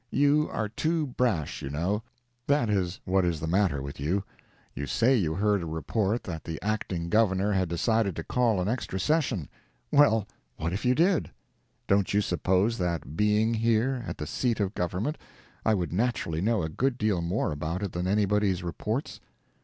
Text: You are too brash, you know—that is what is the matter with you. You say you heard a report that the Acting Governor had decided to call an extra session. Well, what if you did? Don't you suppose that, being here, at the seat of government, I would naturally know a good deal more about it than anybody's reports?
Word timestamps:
You 0.09 0.49
are 0.51 0.67
too 0.67 1.05
brash, 1.05 1.61
you 1.61 1.69
know—that 1.69 2.71
is 2.71 2.99
what 3.05 3.23
is 3.23 3.39
the 3.39 3.45
matter 3.45 3.83
with 3.83 3.99
you. 3.99 4.23
You 4.73 4.87
say 4.87 5.15
you 5.15 5.35
heard 5.35 5.61
a 5.61 5.67
report 5.67 6.23
that 6.23 6.43
the 6.43 6.59
Acting 6.63 7.07
Governor 7.07 7.51
had 7.53 7.69
decided 7.69 8.15
to 8.15 8.23
call 8.23 8.59
an 8.59 8.67
extra 8.67 8.99
session. 8.99 9.47
Well, 9.91 10.25
what 10.57 10.73
if 10.73 10.85
you 10.85 10.95
did? 10.95 11.29
Don't 11.85 12.15
you 12.15 12.21
suppose 12.21 12.79
that, 12.79 13.15
being 13.15 13.53
here, 13.53 14.03
at 14.07 14.17
the 14.17 14.25
seat 14.25 14.59
of 14.59 14.73
government, 14.73 15.19
I 15.63 15.75
would 15.75 15.93
naturally 15.93 16.41
know 16.41 16.63
a 16.63 16.67
good 16.69 16.97
deal 16.97 17.21
more 17.21 17.51
about 17.51 17.83
it 17.83 17.91
than 17.91 18.07
anybody's 18.07 18.63
reports? 18.63 19.19